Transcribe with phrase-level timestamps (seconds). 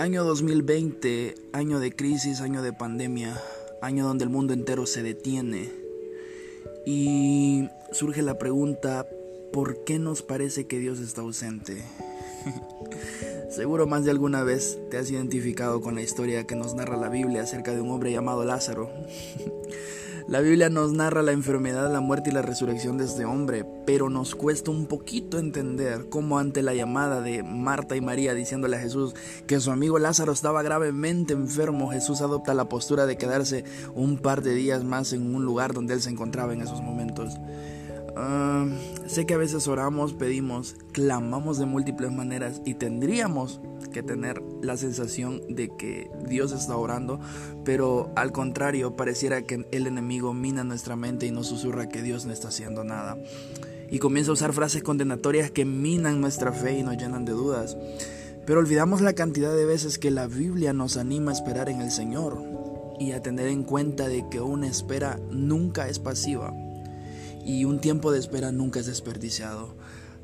[0.00, 3.38] Año 2020, año de crisis, año de pandemia,
[3.82, 5.70] año donde el mundo entero se detiene.
[6.86, 9.06] Y surge la pregunta,
[9.52, 11.84] ¿por qué nos parece que Dios está ausente?
[13.50, 17.10] Seguro más de alguna vez te has identificado con la historia que nos narra la
[17.10, 18.90] Biblia acerca de un hombre llamado Lázaro.
[20.28, 24.10] La Biblia nos narra la enfermedad, la muerte y la resurrección de este hombre, pero
[24.10, 28.80] nos cuesta un poquito entender cómo ante la llamada de Marta y María diciéndole a
[28.80, 29.14] Jesús
[29.46, 34.42] que su amigo Lázaro estaba gravemente enfermo, Jesús adopta la postura de quedarse un par
[34.42, 37.36] de días más en un lugar donde él se encontraba en esos momentos.
[38.16, 38.66] Ah,
[39.06, 43.60] sé que a veces oramos, pedimos, clamamos de múltiples maneras y tendríamos
[43.90, 47.20] que tener la sensación de que Dios está orando,
[47.64, 52.26] pero al contrario, pareciera que el enemigo mina nuestra mente y nos susurra que Dios
[52.26, 53.18] no está haciendo nada.
[53.90, 57.76] Y comienza a usar frases condenatorias que minan nuestra fe y nos llenan de dudas.
[58.46, 61.90] Pero olvidamos la cantidad de veces que la Biblia nos anima a esperar en el
[61.90, 62.42] Señor
[62.98, 66.52] y a tener en cuenta de que una espera nunca es pasiva
[67.44, 69.74] y un tiempo de espera nunca es desperdiciado.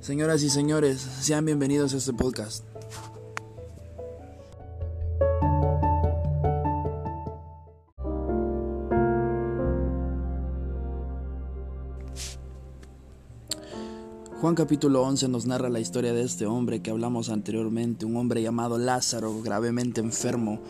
[0.00, 2.71] Señoras y señores, sean bienvenidos a este podcast.
[14.42, 18.42] Juan capítulo 11 nos narra la historia de este hombre que hablamos anteriormente, un hombre
[18.42, 20.60] llamado Lázaro, gravemente enfermo.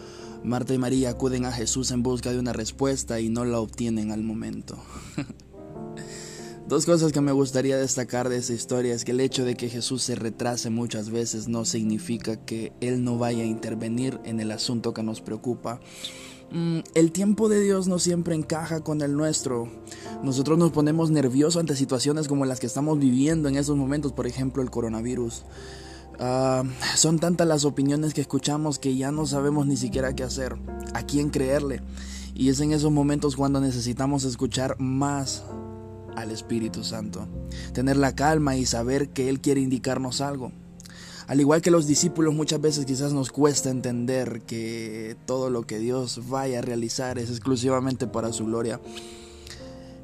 [0.45, 4.13] Marta y María acuden a Jesús en busca de una respuesta y no la obtienen
[4.13, 4.77] al momento.
[6.69, 9.71] Dos cosas que me gustaría destacar de esta historia es que el hecho de que
[9.71, 14.51] Jesús se retrase muchas veces no significa que Él no vaya a intervenir en el
[14.51, 15.81] asunto que nos preocupa.
[16.53, 19.71] Mm, el tiempo de Dios no siempre encaja con el nuestro.
[20.23, 24.27] Nosotros nos ponemos nerviosos ante situaciones como las que estamos viviendo en estos momentos, por
[24.27, 25.45] ejemplo el coronavirus.
[26.19, 26.63] Ah,
[26.95, 30.57] son tantas las opiniones que escuchamos que ya no sabemos ni siquiera qué hacer,
[30.93, 31.81] a quién creerle.
[32.35, 35.45] Y es en esos momentos cuando necesitamos escuchar más
[36.17, 37.27] al Espíritu Santo,
[37.73, 40.53] tener la calma y saber que Él quiere indicarnos algo.
[41.27, 45.79] Al igual que los discípulos muchas veces quizás nos cuesta entender que todo lo que
[45.79, 48.81] Dios vaya a realizar es exclusivamente para su gloria.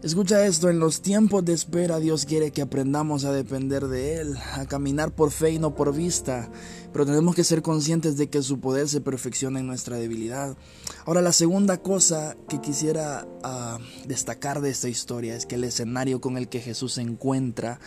[0.01, 4.37] Escucha esto, en los tiempos de espera Dios quiere que aprendamos a depender de Él,
[4.55, 6.49] a caminar por fe y no por vista,
[6.93, 10.57] pero tenemos que ser conscientes de que su poder se perfecciona en nuestra debilidad.
[11.05, 16.21] Ahora, la segunda cosa que quisiera ah, destacar de esta historia es que el escenario
[16.21, 17.81] con el que Jesús se encuentra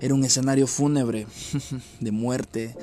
[0.00, 1.26] era un escenario fúnebre,
[2.00, 2.76] de muerte,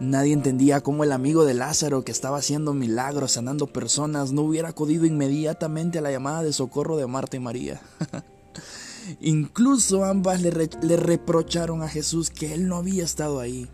[0.00, 4.68] Nadie entendía cómo el amigo de Lázaro, que estaba haciendo milagros, sanando personas, no hubiera
[4.68, 7.80] acudido inmediatamente a la llamada de socorro de Marta y María.
[9.20, 10.50] Incluso ambas le,
[10.96, 13.68] reprocharon a Jesús que él no había estado ahí.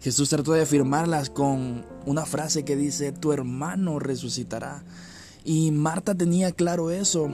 [0.00, 4.84] Jesús trató de afirmarlas con una frase que dice, tu hermano resucitará.
[5.44, 7.28] Y Marta tenía claro eso,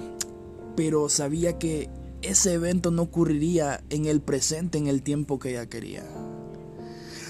[0.75, 1.89] pero sabía que
[2.23, 6.05] ese evento no ocurriría en el presente, en el tiempo que ella quería.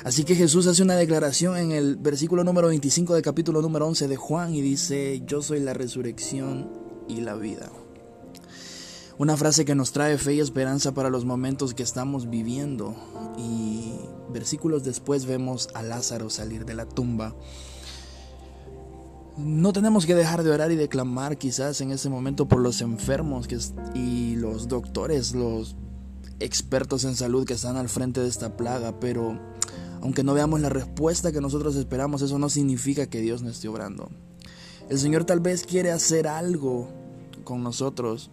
[0.07, 4.07] Así que Jesús hace una declaración en el versículo número 25 del capítulo número 11
[4.07, 6.71] de Juan y dice, yo soy la resurrección
[7.09, 7.73] y la vida.
[9.19, 12.95] Una frase que nos trae fe y esperanza para los momentos que estamos viviendo.
[13.37, 13.97] Y
[14.33, 17.35] versículos después vemos a Lázaro salir de la tumba.
[19.37, 22.81] No tenemos que dejar de orar y de clamar quizás en ese momento por los
[22.81, 23.49] enfermos
[23.93, 25.75] y los doctores, los
[26.41, 29.39] expertos en salud que están al frente de esta plaga, pero
[30.01, 33.69] aunque no veamos la respuesta que nosotros esperamos, eso no significa que Dios no esté
[33.69, 34.09] obrando.
[34.89, 36.89] El Señor tal vez quiere hacer algo
[37.45, 38.31] con nosotros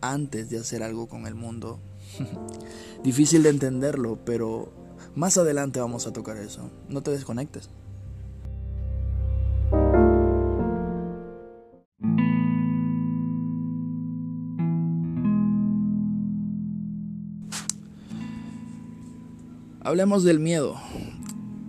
[0.00, 1.80] antes de hacer algo con el mundo.
[3.02, 4.72] Difícil de entenderlo, pero
[5.14, 6.70] más adelante vamos a tocar eso.
[6.88, 7.70] No te desconectes.
[19.82, 20.76] Hablemos del miedo.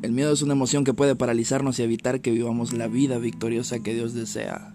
[0.01, 3.79] El miedo es una emoción que puede paralizarnos y evitar que vivamos la vida victoriosa
[3.79, 4.73] que Dios desea.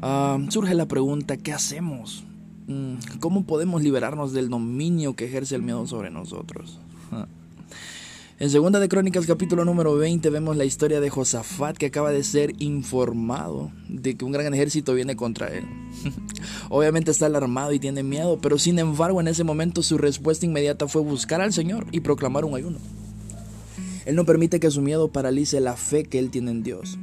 [0.00, 2.24] Ah, surge la pregunta, ¿qué hacemos?
[2.68, 6.78] Mm, ¿Cómo podemos liberarnos del dominio que ejerce el miedo sobre nosotros?
[8.40, 12.22] En Segunda de Crónicas capítulo número 20 vemos la historia de Josafat que acaba de
[12.22, 15.64] ser informado de que un gran ejército viene contra él.
[16.70, 20.86] Obviamente está alarmado y tiene miedo, pero sin embargo en ese momento su respuesta inmediata
[20.86, 22.78] fue buscar al Señor y proclamar un ayuno.
[24.06, 26.96] Él no permite que su miedo paralice la fe que él tiene en Dios.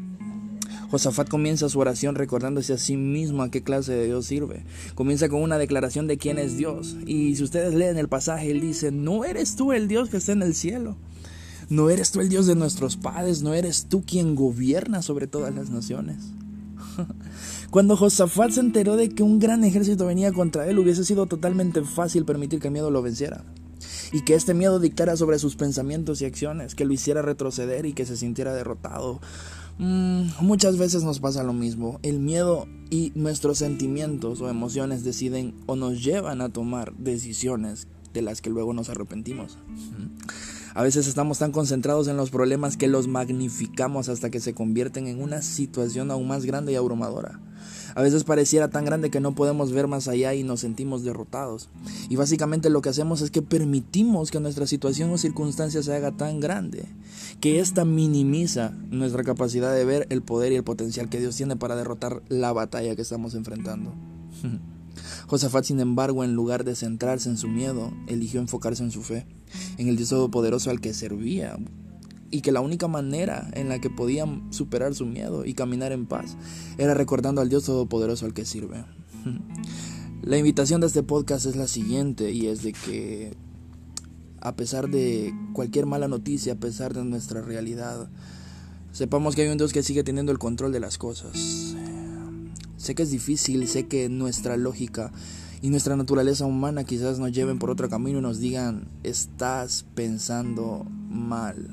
[0.89, 4.63] Josafat comienza su oración recordándose a sí mismo a qué clase de Dios sirve.
[4.93, 6.95] Comienza con una declaración de quién es Dios.
[7.05, 10.31] Y si ustedes leen el pasaje, él dice, no eres tú el Dios que está
[10.31, 10.95] en el cielo.
[11.69, 15.53] No eres tú el Dios de nuestros padres, no eres tú quien gobierna sobre todas
[15.53, 16.17] las naciones.
[17.71, 21.81] Cuando Josafat se enteró de que un gran ejército venía contra él, hubiese sido totalmente
[21.81, 23.43] fácil permitir que el miedo lo venciera.
[24.11, 27.93] Y que este miedo dictara sobre sus pensamientos y acciones, que lo hiciera retroceder y
[27.93, 29.19] que se sintiera derrotado.
[29.77, 31.99] Mm, muchas veces nos pasa lo mismo.
[32.01, 38.21] El miedo y nuestros sentimientos o emociones deciden o nos llevan a tomar decisiones de
[38.21, 39.57] las que luego nos arrepentimos.
[40.75, 45.07] A veces estamos tan concentrados en los problemas que los magnificamos hasta que se convierten
[45.07, 47.39] en una situación aún más grande y abrumadora.
[47.95, 51.69] A veces pareciera tan grande que no podemos ver más allá y nos sentimos derrotados.
[52.09, 56.11] Y básicamente lo que hacemos es que permitimos que nuestra situación o circunstancia se haga
[56.11, 56.83] tan grande
[57.39, 61.55] que ésta minimiza nuestra capacidad de ver el poder y el potencial que Dios tiene
[61.55, 63.93] para derrotar la batalla que estamos enfrentando.
[65.27, 69.25] Josafat, sin embargo, en lugar de centrarse en su miedo, eligió enfocarse en su fe,
[69.77, 71.57] en el Dios Todopoderoso al que servía,
[72.31, 76.05] y que la única manera en la que podían superar su miedo y caminar en
[76.05, 76.37] paz
[76.77, 78.83] era recordando al Dios Todopoderoso al que sirve.
[80.21, 83.37] La invitación de este podcast es la siguiente y es de que
[84.39, 88.09] a pesar de cualquier mala noticia, a pesar de nuestra realidad,
[88.91, 91.75] sepamos que hay un Dios que sigue teniendo el control de las cosas
[92.85, 95.11] Sé que es difícil, sé que nuestra lógica
[95.63, 100.85] y nuestra naturaleza humana quizás nos lleven por otro camino y nos digan, estás pensando
[101.09, 101.67] mal.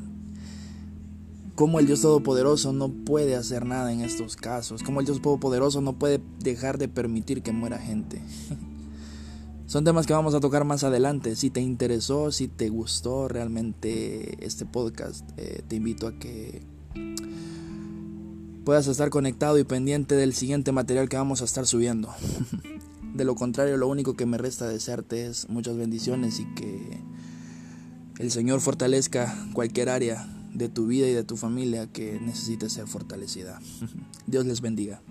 [1.55, 5.83] Como el Dios Todopoderoso no puede hacer nada en estos casos, como el Dios Todopoderoso
[5.83, 8.23] no puede dejar de permitir que muera gente.
[9.67, 11.37] Son temas que vamos a tocar más adelante.
[11.37, 16.63] Si te interesó, si te gustó realmente este podcast, eh, te invito a que
[18.65, 22.15] puedas estar conectado y pendiente del siguiente material que vamos a estar subiendo.
[23.15, 27.03] De lo contrario, lo único que me resta desearte es muchas bendiciones y que
[28.19, 32.87] el Señor fortalezca cualquier área de tu vida y de tu familia que necesite ser
[32.87, 33.61] fortalecida.
[34.27, 35.03] Dios les bendiga.